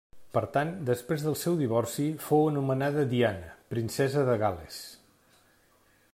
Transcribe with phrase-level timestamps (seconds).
[0.35, 4.83] Per tant, després del seu divorci, fou anomenada Diana, Princesa de Gal·les.